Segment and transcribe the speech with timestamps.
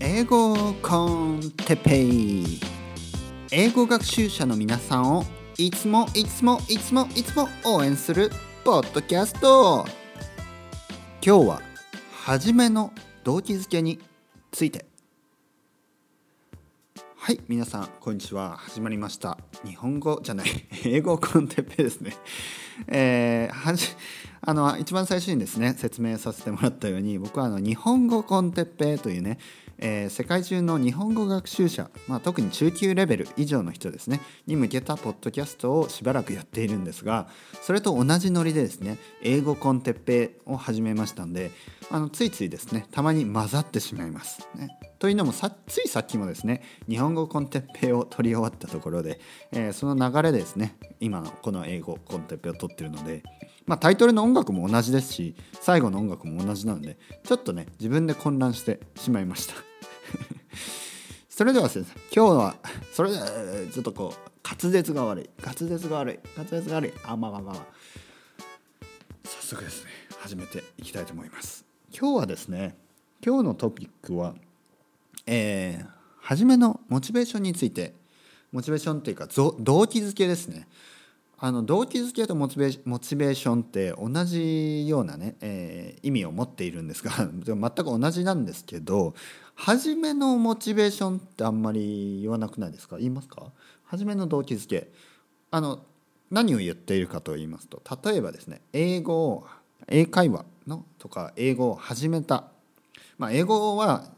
[0.00, 2.60] 英語コンテペイ。
[3.50, 5.24] 英語学習者の皆さんを
[5.56, 8.30] いつもいつもいつもいつも応援する
[8.64, 9.86] ポッドキャスト。
[11.24, 11.62] 今日は
[12.24, 12.92] 初めの
[13.24, 13.98] 動機づけに
[14.50, 14.87] ついて。
[17.28, 18.56] はい皆さんこんにちは。
[18.56, 19.36] 始まりました。
[19.62, 20.48] 日本語じゃない
[20.86, 22.16] 英語コンテッペですね。
[22.86, 23.86] えー、はじ
[24.40, 29.36] あの一番最初にですね説明させてもらったように僕はあの日本語コンテッペというね
[29.78, 37.28] えー、世界中の日本語学習者、まあ、特に中級レベル以上の人ですねに向けたポッドキャストをしばらくやっているんですが
[37.62, 41.50] それと同じノリでですね英語コンテッペを始めましたんで
[41.90, 44.46] あのついついですねたまに混ざってしまいます。
[44.54, 44.68] ね、
[44.98, 49.20] というのもさついさっきもですね日本語コンテッペを取り終わったところで、
[49.52, 53.22] えー、その流れでですね今のこの英語コンテッペを取ってるので。
[53.68, 59.54] まあ、タイトルの音楽も同じですし最後の音楽も同じなのでちょっとね自分で混乱してしまいました。
[61.28, 62.56] それではですね今日は
[62.92, 63.18] それで
[63.70, 65.30] ちょっとこう滑舌が悪い。
[65.44, 66.18] 滑舌が悪い。
[66.34, 66.92] 滑舌が悪い。
[67.04, 67.66] あまあまあまあ、まあ、
[69.24, 71.66] 早速ですね始めていきたいと思います。
[71.92, 72.74] 今日はですね
[73.24, 74.34] 今日のトピックは
[75.26, 75.86] えー、
[76.20, 77.94] 初めのモチベーションについて。
[78.50, 80.66] モチベーションっていうか動機づけですね。
[81.40, 87.12] あの動機づけとモチベーションって同じようなね、えー、意味を持っているんですが
[87.44, 89.14] 全く同じなんですけど
[89.54, 92.96] 初めのモチベーションってあんまり言わなくないですか？
[92.98, 93.52] 言いますか？
[93.84, 94.90] 初めの動機づけ。
[95.50, 95.80] あの
[96.30, 99.46] 何を言っているかと言いますと例えばですね英語を
[99.86, 102.48] 英会話のとか英語を始めた、
[103.16, 104.10] まあ、英語は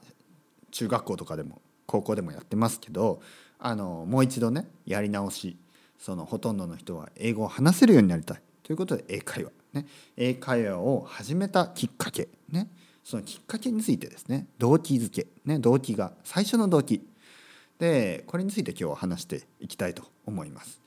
[0.72, 3.20] 中学校とかでも高校でもやってますけど
[3.60, 5.56] あのもう一度ねやり直し。
[6.00, 8.42] そのほとんどの人は英語を話せるようになりたい。
[8.62, 12.68] ということで英会話、ね、英会話を始めたきっかけ、ね、
[13.04, 14.46] そのきっかけについてですね。
[14.58, 17.06] 動機づけ、ね、動機が最初の動機。
[17.78, 20.80] でこれについて今日は話していきたいと思います。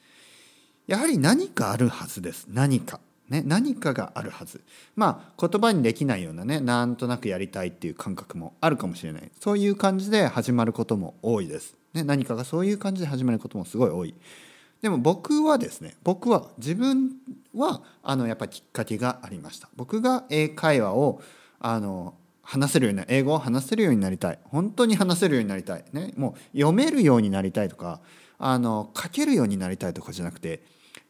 [0.88, 2.48] やはり何かあるはずです。
[2.50, 3.00] 何か。
[3.30, 4.62] ね、何かがあるはず。
[4.96, 6.60] まあ言葉にできないようなね。
[6.60, 9.32] なんとなくやりたいっていう感覚もあるかもしれない。
[9.40, 14.16] そういう感じで始まることも多いです、ね、何かがそういう感じで始まることもすごい多い。
[14.84, 17.14] でも僕はですね僕は自分
[17.56, 19.70] はあのやっぱりきっかけがありました。
[19.78, 21.22] 僕が英会話を
[21.62, 24.40] あの話せるような英語を話せるようになりたい。
[24.44, 28.02] 本当に話せるようになりたい、ね、もう読めるようになりたいとか
[28.38, 30.62] あの書けるようになりたいとかじゃなくて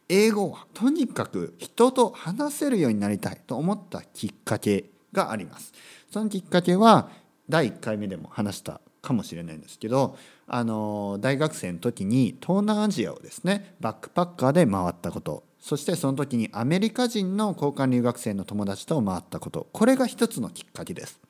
[0.08, 5.72] 英語をとにかく人と話せるようになりたいと思ったきっかけがあります。
[6.12, 7.08] そのきっかけは
[7.48, 10.16] 第1回目でも話したかもしれないんですけど
[10.46, 21.20] あの大学生の時に東南アジアをですねバックパッカーで回ったことそしてその時にアメリカ人の交換留学生の友達と回ったことこれが一つのきっかけです。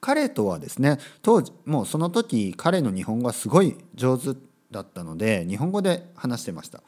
[0.00, 4.38] 彼とはですね当時もうその時彼の日本語はすごい上手
[4.70, 6.82] だったので日本語で話してました。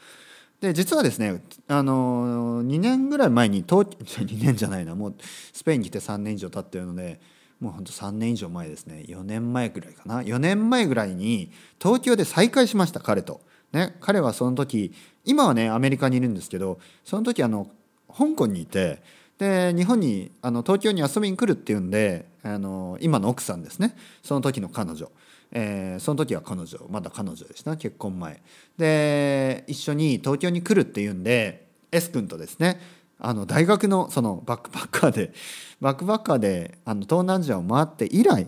[0.61, 5.15] で実はですねあの2年ぐらい前に東 2年じゃないなもう
[5.53, 7.21] スペインに来て3年以上経ってるので
[7.61, 9.05] もうほんと3年以上前ですね。
[9.07, 10.23] 4年前ぐらいかな。
[10.23, 13.43] 4年前ぐらいに東京で再会しました彼と。
[13.73, 14.93] ね、彼はその時
[15.25, 17.69] 今はねアメリカにいるんですけどその時あの
[18.09, 19.01] 香港にいて
[19.39, 23.97] で日本にあの東京に遊びに来るっていうんであの今の奥さんですね。
[24.23, 25.11] その時の彼女、
[25.53, 26.79] えー、その時は彼女。
[26.91, 27.77] まだ彼女でした。
[27.77, 28.43] 結婚前。
[28.77, 32.81] で一緒に東京に来るっていうんで S 君とですね。
[33.21, 35.33] あの大学のそのバックパッカーで
[35.81, 38.47] バックパッカーであの東南アジアを回って以来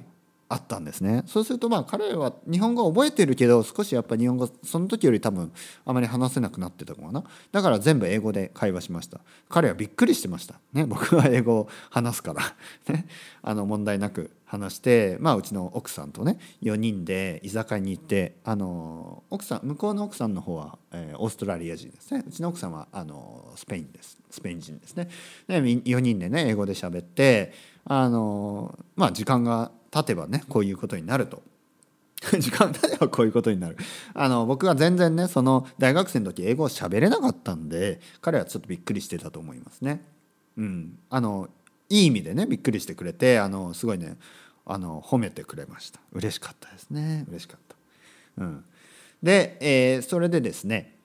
[0.52, 1.22] あったんですね。
[1.26, 5.50] そうするとまあ彼は日本語を覚えてるけど少しやっぱ日本語その時より多分
[5.86, 7.24] あまり話せなくなってたかな。
[7.52, 9.20] だから全部英語で会話しました。
[9.48, 10.60] 彼はびっくりしてました。
[10.74, 12.42] ね僕は英語を話すから。
[12.92, 13.06] ね
[13.40, 22.24] あの問題なく話してまあうちの奥さんとね4人で居酒屋に行ってあの奥さん向こうの奥さんの方は、えー、オーストラリア人ですね。
[22.28, 24.18] うちの奥さんはあのスペインです。
[24.30, 25.08] スペイン人ですね。
[25.48, 27.54] で4人でね英語で喋って
[27.86, 31.42] あのまあ時間が経てばねこういうことになると。
[32.38, 33.76] 時間経てばこういうことになる
[34.14, 40.04] あの僕が全然ねその大学生の時英語を喋れなかったんで彼はちょっとびっくりしてたと思いますね。
[40.56, 41.48] うん、あの
[41.88, 44.16] いい意味でねびっくりしてくれてあのすごいね
[44.64, 47.76] あの褒めてくれました嬉しかったですね嬉しかった。
[48.38, 48.64] うん、
[49.22, 50.96] で、えー、それでですね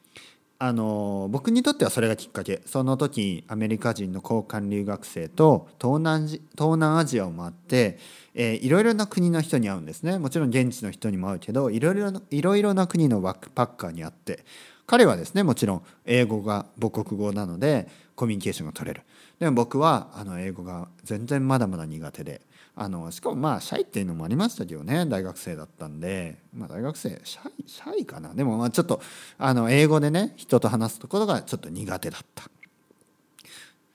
[0.59, 2.62] あの僕にとってはそれがきっかけ。
[2.65, 6.42] その時アメリカ人の交換留学生と東南東
[6.74, 8.00] 南アジアを回って、
[8.33, 10.18] えー、いろいろな国の人に会うんですね。
[10.18, 14.45] もちろん現地の人にも会うけどいろいろいろいろな国のバックパッカーに会って
[14.88, 19.04] 彼はですねもちろん英語が母国語なのでコミュニケーションが取れる。
[19.39, 22.42] でも僕はあの英語が全然まだまだ苦手で
[22.79, 28.35] あのしかもまあシャイっていうのもありましたけどね大学生だったんで、まあ、大学生シャイシャイかな？
[28.35, 29.01] でもまあちょっと
[29.39, 32.44] あの英語でね人と話すところがちょっと苦手だった。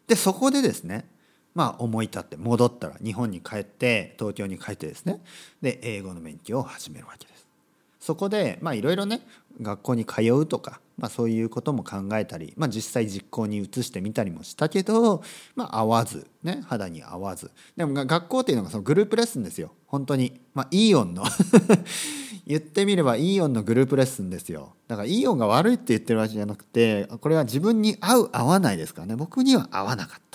[0.08, 1.08] でそこでですね
[1.54, 5.22] まあ思い立って戻ったら日本に帰って東京に帰ってですね
[5.60, 7.41] で英語の勉強を始めるわけです。
[8.02, 9.20] そこでいろいろね
[9.60, 15.22] 学校に通うとか、まあ、そういうことも考えたり、まあ、実際実行に移してみたりもしたけど、
[15.54, 17.52] まあ、合わず、ね、肌に合わず。
[17.76, 19.72] でも学校っていうのがそのグループレッスンですよ。
[19.86, 21.22] 本当に、まあ、イオンの。
[22.44, 24.74] 言ってみればイーオンのグループレッスンですよ。
[24.88, 29.16] だからイオンが悪いって言ってるわけじゃなくてこれは自分に合う合わないですからね。
[29.16, 30.31] 僕には合わなかった。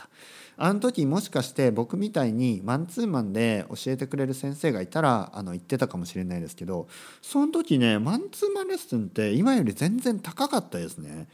[0.57, 6.87] あの時もしかして僕みたいにマンツーマンで教えてくれる先生がいたらあの言ってたかもしれないですけど
[7.21, 11.27] その時ねマンツーマンレッスンって今より全然高かったですね。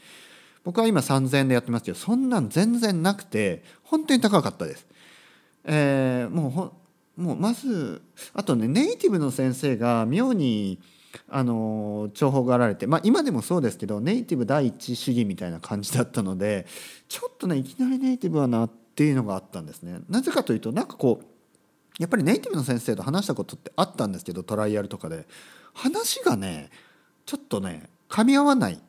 [0.66, 4.86] 僕は今3,000円でやってますけどそんなん全然なくて本当に高かったです。
[5.66, 6.74] えー、もうほ
[7.16, 8.02] もうまず
[8.34, 10.80] あとねネイティブの先生が妙に
[11.30, 16.66] あの重宝がられて、まあ、今でもそうですけどネイティブ第一主義みたいな感じだったので
[17.08, 20.00] ちょっとねいきなりネイティブはなってっていうのがあったんですね。
[20.08, 21.26] なぜかというとなんかこう
[22.00, 25.28] やっぱりネイティブの先生と話したことってあったんですけどトライアルとかで。
[25.74, 26.70] 話がね
[27.26, 28.80] ちょっとね噛み合わない。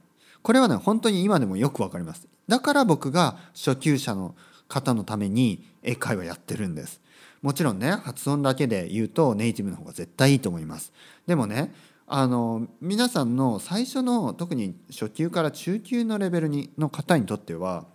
[0.43, 2.29] これはね本当に今でもよくわかります。
[2.47, 4.35] だから僕が初級者の
[4.69, 7.01] 方のために英会話やってるんです。
[7.41, 10.93] もちろんね発音だけで言うとネイティブの方が絶対いいと思います。
[11.27, 11.73] でもね
[12.07, 17.87] あの皆さんの最初の特に初級から中級のレベルにの方にとっては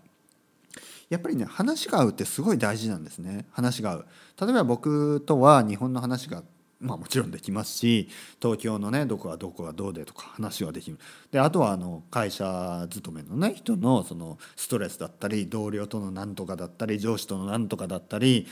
[1.09, 3.47] やっぱりね話が合うってすごい大事なんですね。
[3.51, 4.05] 話が合う。
[4.39, 6.43] 例えば僕とは日本の話が
[6.79, 8.09] まあもちろんできますし
[8.41, 10.99] 東京のねどこがどこがどうでとか話はできる。
[11.31, 18.47] であとはあの会社勤めのね人のそのストレスだったり同僚とのなんとかだったり上司とのなんとかだったり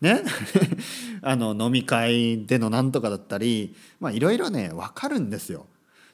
[0.00, 0.22] ね？
[1.22, 5.66] あの飲み会でのなんとかだったりまあいろいろね分かるんですよ。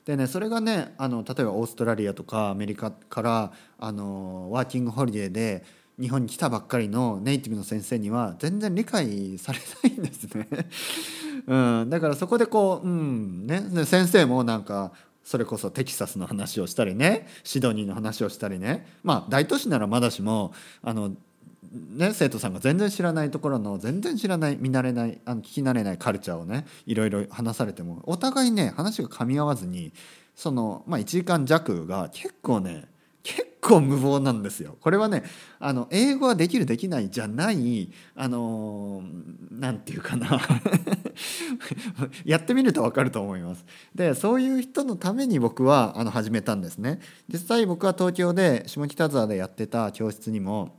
[0.06, 5.64] でねそれがねあの例えばオーストラリアとかアメリカからあのワーキングホリデーで
[6.00, 10.46] 日本に来たばっかりのネイティブの先生には全然理解されないんですね。
[11.46, 14.92] うん、だからそこでこう、うんね、先生もなんか
[15.24, 17.26] それこそテキサスの話をしたりね。
[17.42, 18.86] シドニーの話をしたりね。
[19.02, 20.52] まあ大都市ならまだしも
[20.82, 21.16] あの、
[21.72, 29.92] ね、生徒さんが全然知らないところの全然知らない見慣れないあの聞き慣れないカルチャーをねいろいろ話されてもお互いね話が噛み合わずに
[30.34, 32.86] その、まあ、1時間弱が結構ね
[33.22, 34.76] 結構無謀なんですよ。
[34.80, 35.24] これはね
[35.58, 39.02] あの英語はできるできないじゃないあの
[39.50, 40.40] 何て言うかな
[42.24, 43.64] やってみると分かると思います。
[43.94, 47.00] でそういう人のために僕はあの始めたんですね。
[47.28, 50.77] 実際僕は東京で下北沢でやってた教室にも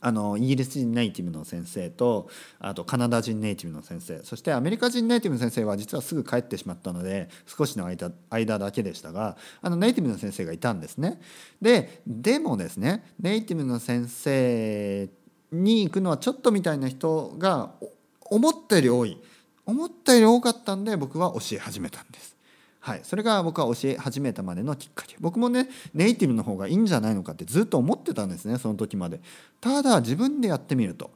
[0.00, 2.28] あのイギリス人ネイティブの先生と
[2.58, 11.20] あとカナダ人ネイティブの先生そしてアメリカ人ネイティブの先生は実はすぐ帰ってしまったので少しの間間だけでしたがあのネイティブの先生がいたんですね。
[11.60, 15.08] ででもですねネイティブの先生
[15.52, 17.72] に行くのはちょっとみたいな人が
[18.20, 19.22] 思ったより多い
[19.66, 22.37] 思ったより多かったんで僕は教え始めたんです。
[22.80, 25.16] はい、それが僕は教え始めたまでのきっかけ。
[25.20, 29.20] 僕もねネイティブの方がいいんじゃないのかってずっと思ってたんですねその時まで。
[29.60, 31.10] ただ自分でやってみると。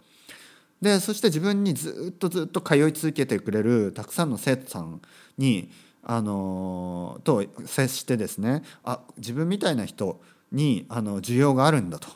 [0.80, 5.00] でそして自分にずっとずっと通い続けてくれるたくさんの生徒さん
[5.38, 5.70] に
[6.02, 10.20] あのと接してですねあ自分みたいな人
[10.50, 12.08] にあの需要があるんだと。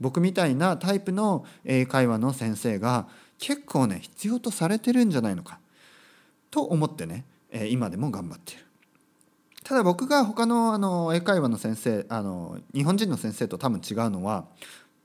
[0.00, 3.06] 僕みたいなタイプの英会話の先生が
[3.38, 5.60] 結構ね必要とされてるんじゃないのか。
[6.50, 7.26] と思ってね
[7.68, 8.63] 今でも頑張っている。
[9.64, 14.44] ただ僕が他のあの英会話の先生あの日本人の先生と多分違うのは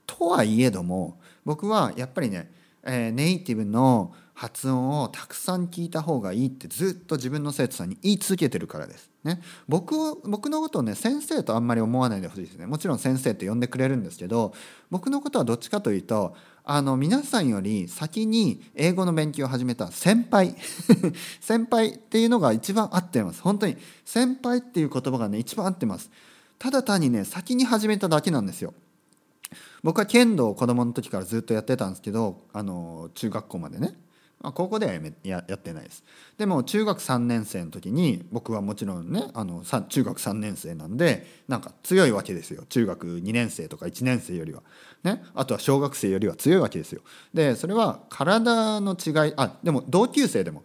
[0.06, 2.52] とはいえども僕はやっぱりね、
[2.84, 9.10] えー、ネイティブの発音をたくさん聞いた方がいいってずっと自分の生徒さんに言い続けてるからです。
[9.24, 14.54] ね、僕僕のことをね先生とあんまり思わないでほしいですねもちろん先生って呼んでくれるんですけど
[14.90, 20.56] 僕のことはどっちかというとあの皆さんより先に英語の勉強を始めた先輩。
[21.42, 23.42] 先輩っていうのが一番合ってます。
[23.42, 26.12] 本当に先輩っていう言葉がね一番合ってます。
[26.58, 28.74] ただ単にね先に始めただけなんですよ。
[29.84, 33.98] 僕は剣道を子供の時からずっとやってたんですけどあの中学校までね。
[34.42, 36.04] あ、高校ではやめややってないです
[36.38, 44.64] でも中学3年生の時に僕はもちろんねあの中学3年生なんでなんか強いわけですよ中学2年生とか1年生よりは。
[45.04, 47.02] ね、あとは小学生よりは強いわけですよ。
[47.34, 50.64] でそれは体の違いあでも同級生でも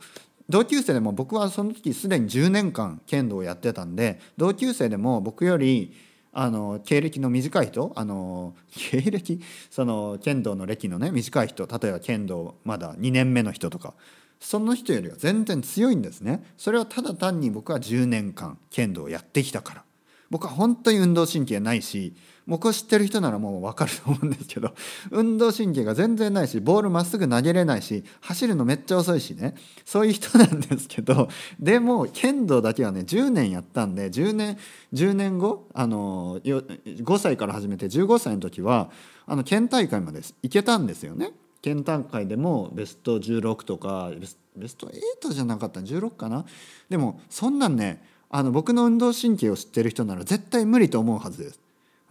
[0.49, 5.95] 同級生でも僕はその時すでに10年間剣道をやってたんで同級生でも僕より
[6.35, 9.41] あの経歴の短い人あの経歴？
[9.71, 13.95] その剣道の歴のね短い人例えば剣道まだ2年目の人とか
[14.41, 16.45] その人よりは全然強いんですね。
[16.59, 19.85] それはただ単に僕は10年間剣道をやってきたから。
[20.31, 22.15] 僕は本当に運動神経ないし
[22.47, 24.75] 僕を知ってる人ならもう分かると思うんですけど
[25.11, 34.59] 運動神経が全然ないしボールまっすぐ投げれないし走るのめっちゃ遅いしねそういう人なんですけど でも剣道だけはね10年やったんで10年
[34.93, 38.91] 10年後あの5歳から始めて15歳の時は
[39.27, 41.33] あの県大会まで行けたんですよね。
[41.63, 44.11] 県大会でもベスト16とか
[44.55, 46.45] ベスト8じゃなかった16かな
[46.91, 51.64] でもそんなんねあの僕の運動神経を知ってる人なら絶対無理と思うはずです。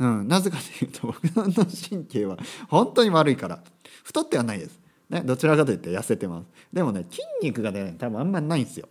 [0.04, 3.64] うん、なぜかというと僕の神経は本当に悪いから
[4.04, 4.80] 太ってはないです。
[5.10, 6.46] ね、どちらかというと痩せてます。
[6.74, 8.90] でもね筋肉がね多分あんまりないんですよ。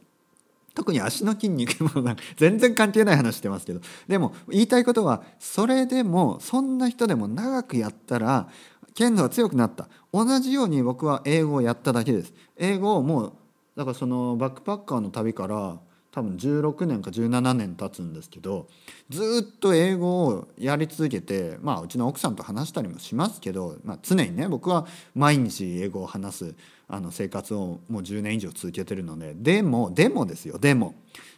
[0.74, 8.48] 特に足の筋肉もなんか全然関係ない話してますけどでも言いたいことはそれでもそんな人でも長くやったら
[8.94, 13.32] 剣道が強くなった同じように僕は英語をやっただけです英語をもう
[13.76, 15.78] だからそのバックパッカーの旅から
[16.12, 18.68] 多分16年か17年経つんですけど
[19.08, 26.54] ずっと英語をやり続けてまあうちの奥さんと話したりもしますけど、まあ、常にね僕は毎日英語を話す
[26.86, 30.94] あの生活をもう10年以上続けてるのででもでもですよでも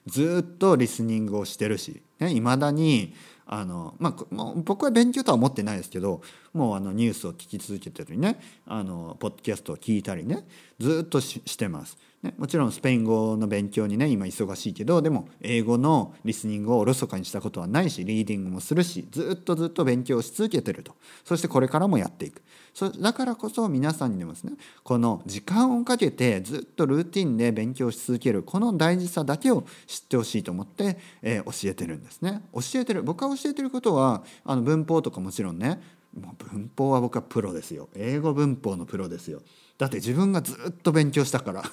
[0.06, 3.14] ずっとリスニングをしてるしいま、だに
[3.46, 6.22] あのまあ、僕は勉強とは思ってないですけど
[6.54, 10.46] もうあのニュースを聞き続けてたりねあのポッドキャストを聞いたりね
[10.78, 11.98] ずっとしてます。
[12.22, 20.94] ね、もちろんスペイン語の勉強にね今忙しいけどでも英語のリスニングをおろそかにしたことはないしリーディングもするしずっとずっと勉強し続けてると。
[21.22, 22.40] そしてこれからもやっていく。
[22.72, 32.42] そだからこそ皆さんにでもですねこの時間をかけてずっとルーティンで勉強し続けるこの大事さだけを知ってほしいと思って、えー、教えてるんですね。
[32.54, 33.02] 教えてる。
[33.02, 35.78] 僕が教えてることはあの文法とかもちろんね
[36.20, 37.88] もう文法は僕はプロですよ。
[37.94, 39.42] 英語文法のプロですよ。
[39.76, 41.64] だって自分がずっと勉強したから。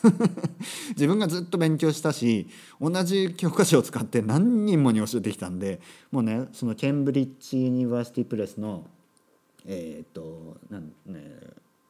[0.89, 2.47] 自分がずっと勉強したし
[2.79, 5.79] 同じ教科書を使って何人もに教えてきたんで
[6.11, 8.87] もうねその Cambridge University Press の
[9.65, 11.39] えっ、となんね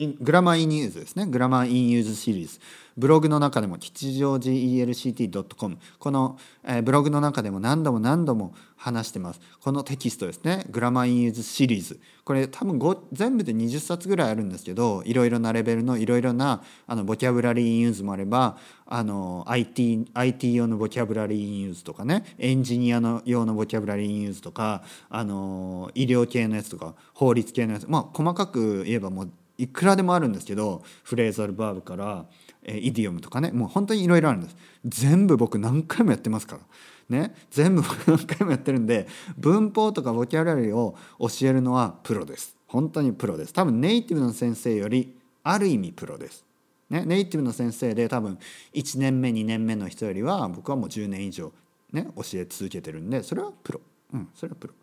[0.07, 1.25] Grammar in Use ですね。
[1.27, 2.59] Grammar in Use シリーズ。
[2.97, 9.39] ブログの中でも吉祥寺 ELCT.com この、えー、ブログの中でも何度も何度も話してます。
[9.61, 10.65] このテキストですね。
[10.69, 11.99] Grammar in Use シリーズ。
[12.23, 12.79] これ多分
[13.11, 22.25] 全部で20冊ぐらいあるんですけどいろいろなレベルのいろいろなあの Vocabulary in Use もあればあの IT, IT 用の Vocabulary in Use とかね。
[22.39, 27.87] エンジニアの用の Vocabulary in Use とかあの医療系のやつとか法律系のやつ。
[27.87, 29.31] まあ細かく言えばもう
[29.63, 32.25] いくらでもあるんですけどフレーザルバーブから、
[32.63, 34.55] え、イディオムとかねもう本当にいろいろあるんです。
[34.85, 37.17] 全部僕何回もやってますから。
[37.17, 37.35] ね。
[37.49, 42.55] 全部何回もやってるんで文法とかボキャブラリーを教えるのはプロです。
[42.67, 43.53] 本当にプロです。
[43.53, 46.45] 多分ネイティブの先生よりある意味プロです、
[46.89, 48.37] ね、ネイティブの先生で多分
[48.73, 51.51] 1年目2年目の人よりは僕はもう10年以上
[51.91, 53.81] ね教え続けてるんでそれはプロ。
[54.13, 54.73] うんそれはプロ。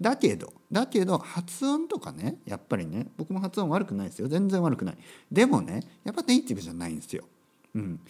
[0.00, 4.28] だけどだけど発音とかねやっぱりね僕も発音悪くないですよ。
[4.28, 4.98] 全然悪くない。
[5.30, 7.24] でもねやっぱネイティブじゃないんですよ、
[7.74, 8.00] うん、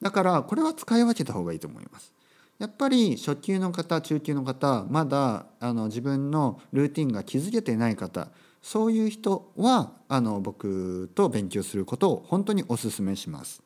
[0.00, 2.12] だからこれは使い分けた方がいいと思います。
[2.58, 8.28] やっぱり初級の方中級の方まだあの自分のルーティンが築けてない方
[8.62, 13.62] そういう人はあの僕と勉強することを本当にお勧めします。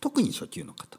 [0.00, 0.98] 特に初級の方。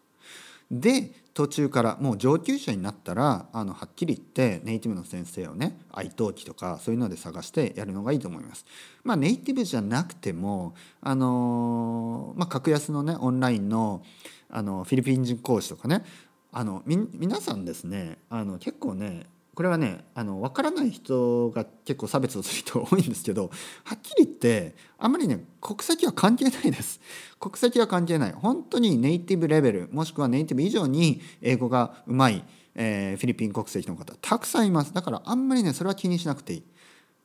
[0.72, 8.66] で途中からもう上級者になったらあのはっきり言ってネイティブの先生をね愛登記とかそういうので探してやるのがいいと思います。
[9.04, 14.04] まあ、ネイティブじゃなくてもあの、まあ、格安のねオンラインの
[14.50, 16.04] あのフィリピン人講師とかね
[16.52, 23.52] あのみ皆さんですねあの結構ねこれはねあの分からない人が結構差別をする人多いんですけど
[23.86, 27.00] はっきり言ってあんまりね国籍は関係ないです。
[27.40, 28.32] 国籍は関係ない。
[28.32, 32.44] 本当にネイティブレベルもしくはネイティブ以上に英語がうまい、
[32.74, 34.94] えー、フィリピン国籍の方たくさんいます。
[34.94, 36.64] だからあんまりねそれは気にしなくていい。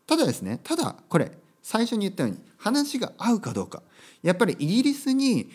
[0.06, 1.32] ただですねただこれ
[1.62, 3.82] 最初に言ったように話が合うかどうか。
[4.22, 5.50] やっぱりイギリスに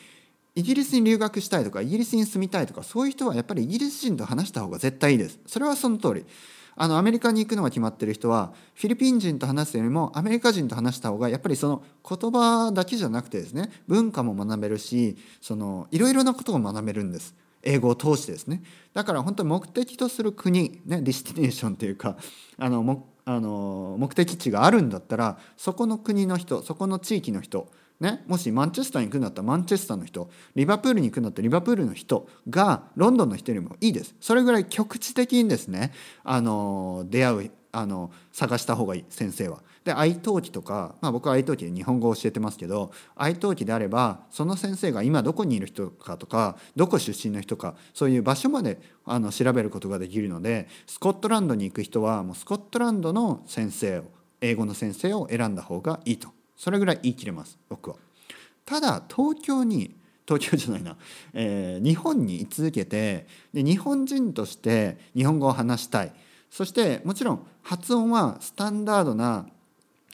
[0.55, 5.39] イギリスに留学したいとかイギリスに住みたいとかそういう人はやっぱりイギリス人と話した方が絶対いいです。
[5.45, 6.25] それはその通り。
[6.75, 17.35] あのアメリカに行くのが決まってる人はフィリピン人と話すよりもアメリカ人と話した方がやっぱりその言葉だけじゃなくてですね文化も学べるしそのいろいろなことを学べるんです。
[17.65, 18.61] 英語を通してですね。
[18.93, 22.17] だから本当に目的とする国ね destination というか
[22.57, 27.69] あのもあの目的地があるんだったらそこの国の人そこの地域の人
[28.03, 35.93] ね、もしマンチェスターに行くんだったらマンチェスターの人リバプールに行くんだったらリバプールの人がロンドンの人よりもいいですそれぐらい局地的にですね
[36.25, 39.63] あの出会うあの探した方がいい先生は。
[39.83, 54.03] で italki とか、まあ、僕は italki で日本語を教えてますけど italki であればその先生が今どこにいる人かとかどこ出身の人かそういう場所まであの調べることができるのでスコットランドに行く人はもうスコットランドの先生を
[54.39, 56.29] 英語の先生を選んだ方がいいと
[56.63, 57.97] それぐらい言い切れます僕は。
[58.63, 59.93] ただ東京に
[60.25, 60.95] 東京じゃないな、
[61.33, 66.13] えー、日本に居続けてで日本人として日本語を話したい。
[66.49, 69.45] そしてもちろん発音はスタンダードな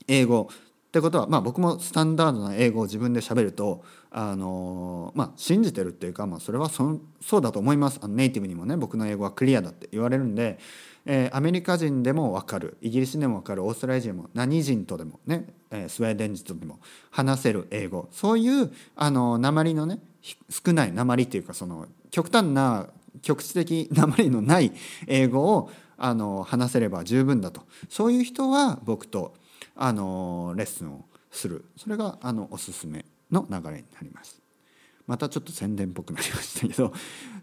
[0.07, 0.49] 英語。
[0.51, 7.99] ってことは、まあ、僕もスタンダードな英語を自分で喋るとあのまあ、信じてるっていうか、まあ、それはそそうだと思います。
[8.01, 10.57] あのネイティブにもね僕の英語はクリアだって言われるんで、
[11.05, 12.77] えー、アメリカ人でも分かる。
[12.81, 13.63] イギリスでも分かる。
[13.63, 16.79] オーストラリア人も何人とでもね、えー、スウェーデン人とでも
[17.11, 18.07] 話せる英語。
[18.11, 19.99] そういうあの鉛のね
[20.49, 22.88] 少ない鉛っていうかその極端な
[23.21, 24.71] 局地的鉛のない
[25.07, 27.61] 英語をあの話せれば十分だと。
[27.89, 29.33] そういう人は僕と
[29.75, 31.65] あのレッスンをする。
[31.77, 34.41] それがあのおすすめの流れになります。
[35.09, 36.93] またちょっと宣伝っぽくなりましたけど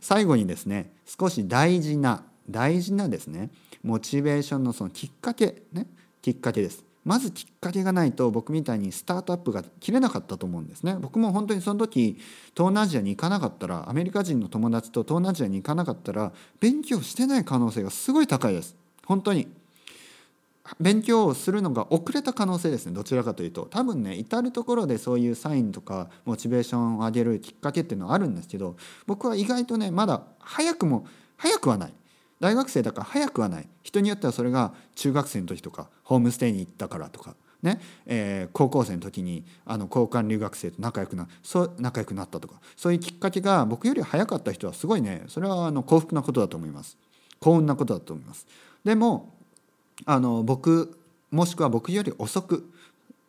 [0.01, 3.51] 最後にですね少し大事な大事なですね
[3.83, 5.89] モチベーションのそのきっかけね
[6.23, 6.86] きっかけです。
[7.07, 10.97] まずきっかけがないと僕みたいにスタートアップが切れなかったと思うんですね。
[11.01, 12.19] 僕も本当にその時
[12.53, 18.75] 東南アジアに行かなかったらアメリカ人の友達と東南アジアに行かなかったら勉強してない可能性がすごい高いです。
[19.07, 19.47] 本当に。
[20.81, 22.93] 勉強をするのが遅れた可能性ですね。
[22.93, 23.69] どちらかというと。
[23.71, 31.93] 多分ね至る所でそういうサインとかモチベーションを上げるきっかけっていうのはあるんですけど僕は意外とねまだ早くも早くはない。
[32.41, 33.69] 大学生だから早くはない。
[33.83, 37.81] 人によってはそれが中学生の時とかホームステイに行ったからとかね。
[38.07, 42.61] えー、高校生の時にあの交換留学生と仲良くなそう仲良くなったとか。
[42.77, 45.25] そういうきっかけが僕より早かった人はすごいね。
[45.29, 46.99] それはあの幸福なことだと思います。
[47.41, 48.47] 幸運なことだと思います。
[48.85, 49.35] でも
[50.05, 50.99] あの僕
[51.31, 52.71] もしくは僕より遅く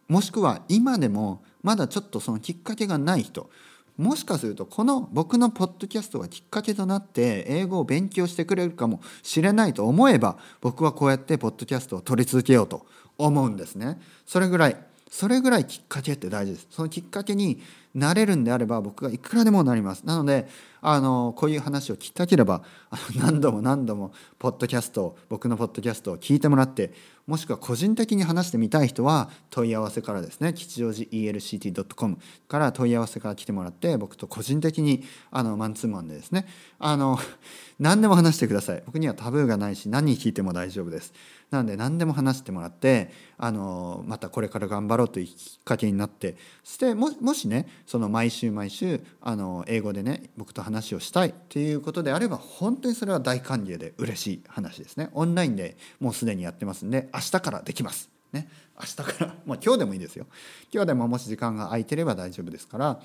[0.07, 3.49] もしくは今でもまだちょっとそのきっかけがない人
[3.97, 12.85] もしかするとこの僕のポッドキャストがきっかけとなって英語を勉強してくれるかもしれないと思えば僕はこうやってポッドキャストを取り続けようと
[13.17, 13.99] 思うんですね。
[14.25, 14.77] それぐらい
[15.09, 16.67] それぐらいきっかけって大事です。
[16.69, 17.61] そのきっかけに
[17.95, 20.03] なれるんであれば僕がいくらでもなります。
[20.03, 20.47] なので
[20.81, 26.93] あのこういう話を聞きたければあの 何度も何度もポッドキャスト僕のポッドキャストを聞いてもらって
[27.27, 36.47] もしくは個人的に話してみたい人は問い合わせからですね吉祥寺 ELCT.com から問い合わせから来てもらって僕と個人的にあのマンツーマンでですね
[36.79, 37.19] あの
[37.79, 41.13] 何でも話してください僕にはタブーがないし何聞いても大丈夫です。
[41.51, 55.09] なので何でも話してもらってあのまたこれから頑張ろうというきっかけになってしてももしねその毎週毎週あの英語でね僕と話話をしたいということであれば本当にそれは大歓迎で嬉しい話ですね。
[55.13, 58.09] オンラインでもうすでにやってますんで明日からできます。
[58.31, 58.47] ね。
[58.79, 59.35] 明日から。
[59.45, 60.27] もう今日でもいいですよ。
[60.71, 62.99] 今日でももし時間が空いてれば大丈夫ですから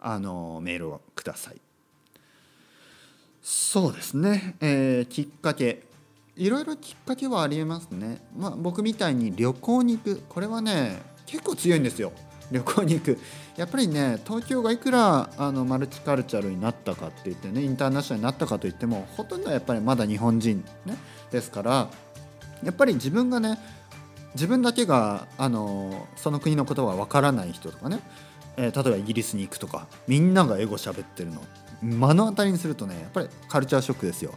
[0.00, 1.60] あのメールをください。
[3.42, 5.82] そうですね、えー、きっかけ。
[6.34, 8.22] いろいろきっかけはありえますね。
[8.34, 10.22] まあ、僕みたいに旅行に行く。
[10.28, 12.12] これはね結構強いんですよ。
[12.50, 13.18] 旅行に行く
[13.56, 20.96] やっぱりね東京がいくらあのマルチカルチャルになったかって言ってねインターナショナルになったかといってもほとんどやっぱりまだ日本人、ね、
[21.30, 21.88] ですから
[22.62, 23.58] やっぱり自分がね
[24.34, 28.00] 自分だけがあのその国のことはわからない人とかね、
[28.56, 31.42] えー、例えばイギリスに行くとかみんなが英語喋ってるの
[31.82, 34.34] 目の当たりにするとねやっぱりカルチャーショックですよ。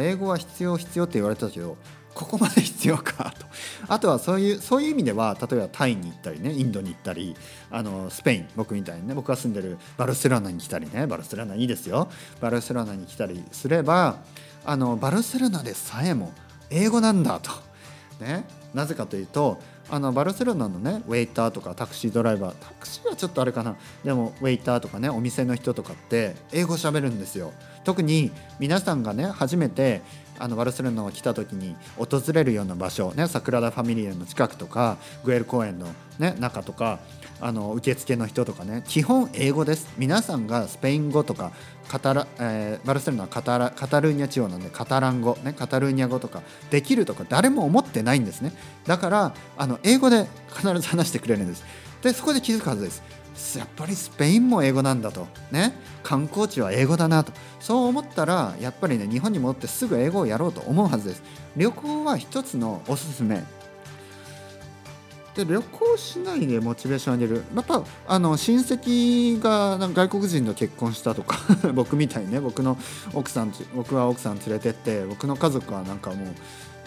[0.00, 1.76] 英語は必要必要って言われたけど
[2.16, 3.46] ここまで必要かと。
[3.88, 7.36] あとはそういうそういう意味では例えばタイに行ったりねインドに行ったり
[7.70, 12.08] あのスペイン僕みたいにね僕が住んでるバルセロナに来たりねバルセロナいいですよ。
[12.40, 14.16] バルセロナに来たりすれば
[14.64, 16.32] あのバルセロナでさえも
[16.70, 17.50] 英語なんだと、
[18.18, 23.76] ね、なぜかというとあのバルセロナのねウェイターとかタクシードライバータクシーはちょっとあれかな。
[24.04, 27.52] でもウェイターとかねお店の人とかって英語喋るんですよ。
[27.84, 30.00] 特に皆さんがね初めて
[30.38, 35.86] あのバルセロナを来た時に訪れるような場所、ね、サクラダ・ファミリアの近くとかグエル公園の、
[36.18, 37.00] ね、中とか
[37.40, 39.92] あの受付の人とかね基本英語です。
[39.98, 41.52] 皆さんがスペイン語とか
[41.88, 48.52] カタラ、えー、バルセロナはカタラカタルーニャ地方なんでカタラン語、ね、カタルーニャ語とかできるとか誰も思ってないんですね。
[48.86, 51.64] だからあの英語で必ず話してくれるんです。
[52.02, 53.02] でそこで気づくはずです。
[53.56, 55.26] やっぱりスペインも英語なんだと。
[55.50, 55.74] ね。
[56.02, 57.32] 観光地は英語だなと。
[57.60, 61.22] そう思ったらやっぱりね日本に戻ってすぐ英語をやろうと思うはずです。
[61.56, 63.42] 旅行は一つのおすすめ。
[65.34, 67.44] で旅行しないでモチベーション上げる。
[67.54, 71.38] やっぱあの親戚が外国人と結婚したとか
[71.74, 72.78] 僕みたいにね僕の
[73.12, 76.28] 奥さん僕は奥さん連れてって僕の家族はなんかもう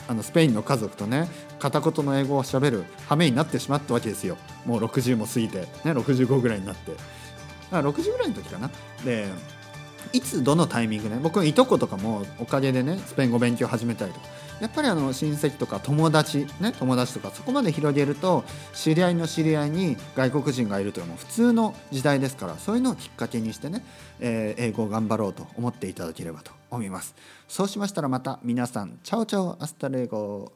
[0.10, 4.38] あのスペインの家族とね片言の英語をしゃべる羽目になってしまったわけですよ。
[4.66, 6.94] もう60も過ぎて、ね、65ぐらいになって。
[7.72, 8.72] あ60ぐらいの時かな。
[9.06, 9.28] で
[10.12, 14.26] いつどのタイミングね僕のいとことかもおかげでねスペイン語勉強始めたりとか。
[14.60, 18.44] やっぱりあの親戚とか友達ね友達とかそこまで広げると
[18.74, 23.86] 知り合いの知り合いに外国人がいるというのも普通の時代ですからそういうのをきっかけにしてね、
[24.20, 26.59] えー、英語を頑張ろうと思っていただければと。
[26.70, 27.16] 思います。
[27.48, 30.52] そうしましたらまた皆さん chao chao hasta luego